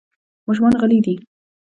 [0.47, 1.15] ماشومان غلي دي.